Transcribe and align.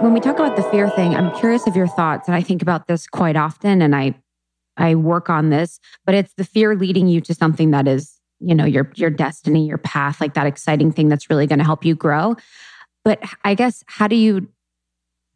when 0.00 0.14
we 0.14 0.20
talk 0.20 0.38
about 0.38 0.56
the 0.56 0.62
fear 0.64 0.88
thing, 0.90 1.14
I'm 1.14 1.34
curious 1.38 1.66
of 1.66 1.76
your 1.76 1.86
thoughts. 1.86 2.26
And 2.26 2.34
I 2.34 2.42
think 2.42 2.62
about 2.62 2.86
this 2.86 3.06
quite 3.06 3.36
often 3.36 3.82
and 3.82 3.94
I 3.94 4.14
I 4.76 4.94
work 4.94 5.28
on 5.28 5.50
this, 5.50 5.78
but 6.06 6.14
it's 6.14 6.32
the 6.34 6.44
fear 6.44 6.74
leading 6.74 7.06
you 7.06 7.20
to 7.22 7.34
something 7.34 7.70
that 7.72 7.86
is, 7.86 8.18
you 8.38 8.54
know, 8.54 8.64
your 8.64 8.90
your 8.94 9.10
destiny, 9.10 9.66
your 9.66 9.78
path, 9.78 10.20
like 10.20 10.34
that 10.34 10.46
exciting 10.46 10.90
thing 10.90 11.08
that's 11.08 11.28
really 11.28 11.46
going 11.46 11.58
to 11.58 11.64
help 11.64 11.84
you 11.84 11.94
grow. 11.94 12.36
But 13.04 13.22
I 13.44 13.54
guess 13.54 13.84
how 13.86 14.08
do 14.08 14.16
you 14.16 14.48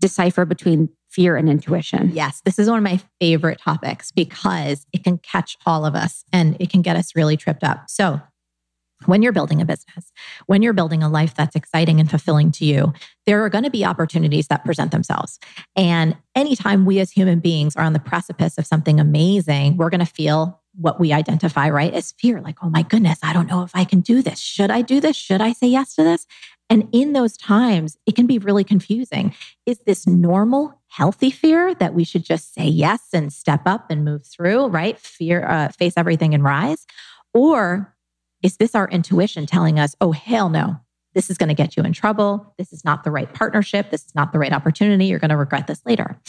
decipher 0.00 0.44
between 0.44 0.88
fear 1.10 1.36
and 1.36 1.48
intuition? 1.48 2.10
Yes, 2.12 2.40
this 2.44 2.58
is 2.58 2.68
one 2.68 2.78
of 2.78 2.84
my 2.84 3.00
favorite 3.20 3.60
topics 3.60 4.10
because 4.12 4.86
it 4.92 5.04
can 5.04 5.18
catch 5.18 5.56
all 5.66 5.84
of 5.84 5.94
us 5.94 6.24
and 6.32 6.56
it 6.58 6.70
can 6.70 6.82
get 6.82 6.96
us 6.96 7.14
really 7.14 7.36
tripped 7.36 7.64
up. 7.64 7.84
So, 7.88 8.20
when 9.06 9.22
you're 9.22 9.32
building 9.32 9.60
a 9.60 9.64
business, 9.64 10.12
when 10.46 10.62
you're 10.62 10.72
building 10.72 11.02
a 11.02 11.08
life 11.08 11.34
that's 11.34 11.56
exciting 11.56 12.00
and 12.00 12.10
fulfilling 12.10 12.50
to 12.52 12.64
you, 12.64 12.92
there 13.26 13.44
are 13.44 13.48
going 13.48 13.64
to 13.64 13.70
be 13.70 13.84
opportunities 13.84 14.48
that 14.48 14.64
present 14.64 14.90
themselves. 14.90 15.38
And 15.76 16.16
anytime 16.34 16.84
we 16.84 17.00
as 17.00 17.10
human 17.10 17.40
beings 17.40 17.76
are 17.76 17.84
on 17.84 17.92
the 17.92 17.98
precipice 17.98 18.58
of 18.58 18.66
something 18.66 19.00
amazing, 19.00 19.76
we're 19.76 19.90
going 19.90 20.00
to 20.00 20.06
feel 20.06 20.60
what 20.76 20.98
we 20.98 21.12
identify, 21.12 21.70
right, 21.70 21.94
as 21.94 22.12
fear 22.12 22.40
like, 22.40 22.56
oh 22.62 22.68
my 22.68 22.82
goodness, 22.82 23.20
I 23.22 23.32
don't 23.32 23.46
know 23.46 23.62
if 23.62 23.70
I 23.74 23.84
can 23.84 24.00
do 24.00 24.22
this. 24.22 24.40
Should 24.40 24.70
I 24.70 24.82
do 24.82 25.00
this? 25.00 25.16
Should 25.16 25.40
I 25.40 25.52
say 25.52 25.68
yes 25.68 25.94
to 25.94 26.02
this? 26.02 26.26
And 26.70 26.88
in 26.92 27.12
those 27.12 27.36
times, 27.36 27.96
it 28.06 28.16
can 28.16 28.26
be 28.26 28.38
really 28.38 28.64
confusing. 28.64 29.34
Is 29.66 29.78
this 29.80 30.06
normal, 30.06 30.80
healthy 30.88 31.30
fear 31.30 31.74
that 31.74 31.94
we 31.94 32.04
should 32.04 32.24
just 32.24 32.54
say 32.54 32.64
yes 32.64 33.08
and 33.12 33.32
step 33.32 33.62
up 33.66 33.90
and 33.90 34.04
move 34.04 34.26
through, 34.26 34.66
right? 34.66 34.98
Fear, 34.98 35.46
uh, 35.46 35.68
face 35.68 35.94
everything 35.96 36.34
and 36.34 36.42
rise? 36.42 36.86
Or 37.34 37.93
is 38.44 38.58
this 38.58 38.74
our 38.74 38.86
intuition 38.90 39.46
telling 39.46 39.78
us, 39.78 39.96
oh, 40.02 40.12
hell 40.12 40.50
no, 40.50 40.76
this 41.14 41.30
is 41.30 41.38
going 41.38 41.48
to 41.48 41.54
get 41.54 41.76
you 41.76 41.82
in 41.82 41.94
trouble. 41.94 42.54
This 42.58 42.74
is 42.74 42.84
not 42.84 43.02
the 43.02 43.10
right 43.10 43.32
partnership. 43.32 43.90
This 43.90 44.04
is 44.04 44.14
not 44.14 44.32
the 44.32 44.38
right 44.38 44.52
opportunity. 44.52 45.06
You're 45.06 45.18
going 45.18 45.30
to 45.30 45.36
regret 45.36 45.66
this 45.66 45.80
later. 45.86 46.20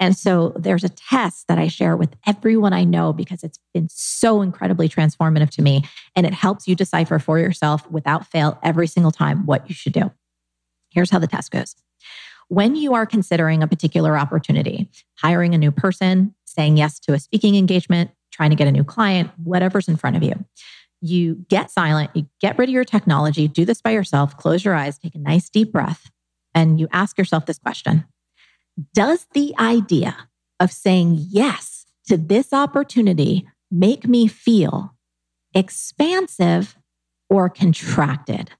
And 0.00 0.16
so 0.16 0.52
there's 0.56 0.82
a 0.82 0.88
test 0.88 1.46
that 1.46 1.58
I 1.58 1.68
share 1.68 1.96
with 1.96 2.16
everyone 2.26 2.72
I 2.72 2.82
know 2.82 3.12
because 3.12 3.44
it's 3.44 3.60
been 3.72 3.86
so 3.88 4.42
incredibly 4.42 4.88
transformative 4.88 5.50
to 5.50 5.62
me. 5.62 5.84
And 6.16 6.26
it 6.26 6.34
helps 6.34 6.66
you 6.66 6.74
decipher 6.74 7.20
for 7.20 7.38
yourself 7.38 7.88
without 7.88 8.26
fail 8.26 8.58
every 8.64 8.88
single 8.88 9.12
time 9.12 9.46
what 9.46 9.68
you 9.68 9.74
should 9.74 9.92
do. 9.92 10.10
Here's 10.90 11.10
how 11.10 11.20
the 11.20 11.28
test 11.28 11.52
goes. 11.52 11.76
When 12.48 12.74
you 12.74 12.94
are 12.94 13.06
considering 13.06 13.62
a 13.62 13.68
particular 13.68 14.18
opportunity, 14.18 14.90
hiring 15.18 15.54
a 15.54 15.58
new 15.58 15.70
person, 15.70 16.34
saying 16.46 16.78
yes 16.78 16.98
to 17.00 17.12
a 17.12 17.20
speaking 17.20 17.54
engagement, 17.54 18.10
trying 18.32 18.50
to 18.50 18.56
get 18.56 18.66
a 18.66 18.72
new 18.72 18.82
client, 18.82 19.30
whatever's 19.44 19.86
in 19.86 19.96
front 19.96 20.16
of 20.16 20.24
you, 20.24 20.34
you 21.00 21.46
get 21.48 21.70
silent, 21.70 22.10
you 22.14 22.28
get 22.40 22.58
rid 22.58 22.68
of 22.68 22.72
your 22.72 22.84
technology, 22.84 23.48
do 23.48 23.64
this 23.64 23.80
by 23.80 23.90
yourself, 23.90 24.36
close 24.36 24.64
your 24.64 24.74
eyes, 24.74 24.98
take 24.98 25.14
a 25.14 25.18
nice 25.18 25.48
deep 25.48 25.72
breath, 25.72 26.10
and 26.54 26.78
you 26.78 26.88
ask 26.92 27.16
yourself 27.18 27.46
this 27.46 27.58
question 27.58 28.04
Does 28.94 29.26
the 29.32 29.54
idea 29.58 30.28
of 30.58 30.70
saying 30.70 31.16
yes 31.28 31.86
to 32.08 32.16
this 32.16 32.52
opportunity 32.52 33.48
make 33.70 34.06
me 34.06 34.26
feel 34.26 34.94
expansive 35.54 36.76
or 37.28 37.48
contracted? 37.48 38.50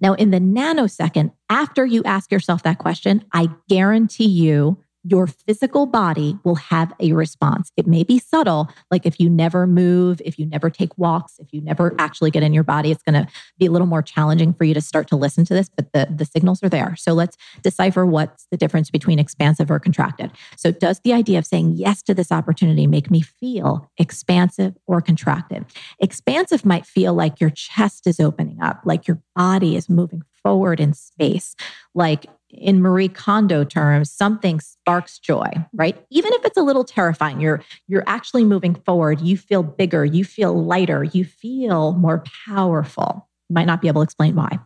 Now, 0.00 0.14
in 0.14 0.30
the 0.30 0.38
nanosecond 0.38 1.32
after 1.50 1.84
you 1.84 2.02
ask 2.04 2.30
yourself 2.30 2.62
that 2.62 2.78
question, 2.78 3.24
I 3.32 3.48
guarantee 3.68 4.28
you 4.28 4.83
your 5.04 5.26
physical 5.26 5.86
body 5.86 6.38
will 6.44 6.54
have 6.54 6.92
a 6.98 7.12
response. 7.12 7.70
It 7.76 7.86
may 7.86 8.02
be 8.02 8.18
subtle, 8.18 8.70
like 8.90 9.04
if 9.04 9.20
you 9.20 9.28
never 9.28 9.66
move, 9.66 10.20
if 10.24 10.38
you 10.38 10.46
never 10.46 10.70
take 10.70 10.96
walks, 10.96 11.38
if 11.38 11.52
you 11.52 11.60
never 11.60 11.94
actually 11.98 12.30
get 12.30 12.42
in 12.42 12.54
your 12.54 12.64
body, 12.64 12.90
it's 12.90 13.02
going 13.02 13.22
to 13.22 13.30
be 13.58 13.66
a 13.66 13.70
little 13.70 13.86
more 13.86 14.02
challenging 14.02 14.54
for 14.54 14.64
you 14.64 14.72
to 14.72 14.80
start 14.80 15.06
to 15.08 15.16
listen 15.16 15.44
to 15.44 15.54
this, 15.54 15.68
but 15.68 15.92
the, 15.92 16.08
the 16.10 16.24
signals 16.24 16.62
are 16.62 16.68
there. 16.70 16.96
So 16.96 17.12
let's 17.12 17.36
decipher 17.62 18.06
what's 18.06 18.46
the 18.50 18.56
difference 18.56 18.90
between 18.90 19.18
expansive 19.18 19.70
or 19.70 19.78
contracted. 19.78 20.30
So, 20.56 20.72
does 20.72 21.00
the 21.00 21.12
idea 21.12 21.38
of 21.38 21.46
saying 21.46 21.72
yes 21.76 22.02
to 22.04 22.14
this 22.14 22.32
opportunity 22.32 22.86
make 22.86 23.10
me 23.10 23.20
feel 23.20 23.90
expansive 23.98 24.74
or 24.86 25.00
contracted? 25.00 25.66
Expansive 26.00 26.64
might 26.64 26.86
feel 26.86 27.14
like 27.14 27.40
your 27.40 27.50
chest 27.50 28.06
is 28.06 28.20
opening 28.20 28.60
up, 28.62 28.80
like 28.84 29.06
your 29.06 29.20
body 29.36 29.76
is 29.76 29.88
moving 29.88 30.22
forward 30.42 30.80
in 30.80 30.92
space, 30.92 31.56
like 31.94 32.26
in 32.58 32.80
Marie 32.80 33.08
Kondo 33.08 33.64
terms, 33.64 34.10
something 34.10 34.60
sparks 34.60 35.18
joy, 35.18 35.50
right? 35.72 36.02
Even 36.10 36.32
if 36.34 36.44
it's 36.44 36.56
a 36.56 36.62
little 36.62 36.84
terrifying, 36.84 37.40
you're 37.40 37.62
you're 37.86 38.04
actually 38.06 38.44
moving 38.44 38.74
forward. 38.74 39.20
You 39.20 39.36
feel 39.36 39.62
bigger, 39.62 40.04
you 40.04 40.24
feel 40.24 40.64
lighter, 40.64 41.04
you 41.04 41.24
feel 41.24 41.92
more 41.92 42.24
powerful. 42.46 43.28
You 43.48 43.54
might 43.54 43.66
not 43.66 43.80
be 43.80 43.88
able 43.88 44.02
to 44.02 44.04
explain 44.04 44.34
why. 44.34 44.58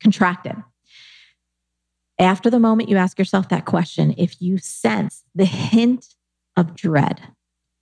Contracted. 0.00 0.56
After 2.18 2.50
the 2.50 2.60
moment 2.60 2.90
you 2.90 2.96
ask 2.96 3.18
yourself 3.18 3.48
that 3.48 3.64
question, 3.64 4.14
if 4.18 4.40
you 4.42 4.58
sense 4.58 5.24
the 5.34 5.46
hint 5.46 6.06
of 6.56 6.74
dread, 6.74 7.20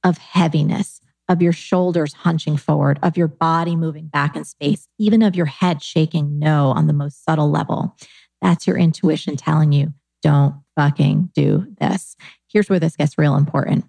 of 0.04 0.18
heaviness, 0.18 1.00
of 1.28 1.42
your 1.42 1.52
shoulders 1.52 2.14
hunching 2.14 2.56
forward, 2.56 2.98
of 3.02 3.16
your 3.16 3.28
body 3.28 3.76
moving 3.76 4.06
back 4.06 4.36
in 4.36 4.44
space, 4.44 4.88
even 4.98 5.22
of 5.22 5.36
your 5.36 5.46
head 5.46 5.82
shaking 5.82 6.38
no 6.38 6.68
on 6.68 6.86
the 6.86 6.92
most 6.92 7.24
subtle 7.24 7.50
level, 7.50 7.96
that's 8.40 8.66
your 8.66 8.78
intuition 8.78 9.36
telling 9.36 9.72
you, 9.72 9.92
don't 10.22 10.54
fucking 10.76 11.30
do 11.34 11.66
this. 11.80 12.16
Here's 12.48 12.68
where 12.70 12.80
this 12.80 12.96
gets 12.96 13.18
real 13.18 13.36
important. 13.36 13.84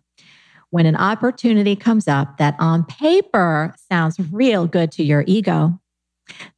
When 0.71 0.85
an 0.85 0.95
opportunity 0.95 1.75
comes 1.75 2.07
up 2.07 2.37
that 2.37 2.55
on 2.59 2.85
paper 2.85 3.73
sounds 3.91 4.19
real 4.31 4.67
good 4.67 4.91
to 4.93 5.03
your 5.03 5.23
ego, 5.25 5.79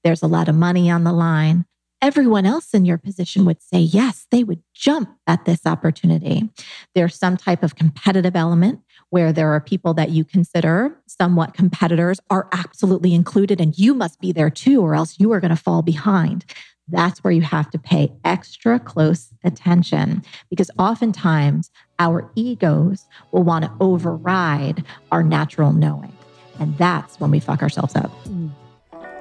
there's 0.03 0.21
a 0.21 0.27
lot 0.27 0.49
of 0.49 0.55
money 0.55 0.89
on 0.89 1.03
the 1.03 1.13
line. 1.13 1.65
Everyone 2.01 2.45
else 2.45 2.73
in 2.73 2.83
your 2.83 2.97
position 2.97 3.45
would 3.45 3.61
say 3.61 3.79
yes, 3.79 4.25
they 4.31 4.43
would 4.43 4.63
jump 4.73 5.15
at 5.27 5.45
this 5.45 5.65
opportunity. 5.65 6.49
There's 6.95 7.15
some 7.15 7.37
type 7.37 7.61
of 7.61 7.75
competitive 7.75 8.35
element 8.35 8.81
where 9.11 9.31
there 9.31 9.53
are 9.53 9.61
people 9.61 9.93
that 9.93 10.09
you 10.09 10.25
consider 10.25 10.97
somewhat 11.05 11.53
competitors 11.53 12.19
are 12.29 12.49
absolutely 12.51 13.13
included, 13.13 13.61
and 13.61 13.77
you 13.77 13.93
must 13.93 14.19
be 14.19 14.31
there 14.31 14.49
too, 14.49 14.81
or 14.81 14.95
else 14.95 15.19
you 15.19 15.31
are 15.31 15.39
going 15.39 15.55
to 15.55 15.55
fall 15.55 15.83
behind 15.83 16.43
that's 16.87 17.23
where 17.23 17.31
you 17.31 17.41
have 17.41 17.69
to 17.71 17.79
pay 17.79 18.11
extra 18.23 18.79
close 18.79 19.33
attention 19.43 20.23
because 20.49 20.69
oftentimes 20.77 21.71
our 21.99 22.29
egos 22.35 23.07
will 23.31 23.43
want 23.43 23.65
to 23.65 23.71
override 23.79 24.83
our 25.11 25.23
natural 25.23 25.71
knowing. 25.71 26.11
And 26.59 26.77
that's 26.77 27.19
when 27.19 27.31
we 27.31 27.39
fuck 27.39 27.61
ourselves 27.61 27.95
up. 27.95 28.11
Mm. 28.25 28.51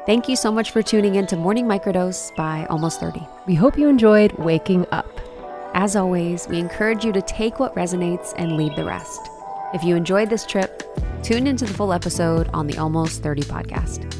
Thank 0.06 0.28
you 0.28 0.36
so 0.36 0.50
much 0.50 0.70
for 0.70 0.82
tuning 0.82 1.14
in 1.14 1.26
to 1.26 1.36
Morning 1.36 1.66
Microdose 1.66 2.34
by 2.34 2.66
Almost 2.66 3.00
30. 3.00 3.20
We 3.46 3.54
hope 3.54 3.78
you 3.78 3.88
enjoyed 3.88 4.32
waking 4.32 4.86
up. 4.90 5.20
As 5.74 5.94
always, 5.94 6.48
we 6.48 6.58
encourage 6.58 7.04
you 7.04 7.12
to 7.12 7.22
take 7.22 7.60
what 7.60 7.74
resonates 7.76 8.34
and 8.36 8.56
leave 8.56 8.74
the 8.74 8.84
rest. 8.84 9.20
If 9.72 9.84
you 9.84 9.94
enjoyed 9.94 10.28
this 10.28 10.44
trip, 10.44 10.82
tune 11.22 11.46
into 11.46 11.64
the 11.64 11.74
full 11.74 11.92
episode 11.92 12.48
on 12.48 12.66
the 12.66 12.78
Almost 12.78 13.22
30 13.22 13.42
podcast. 13.42 14.19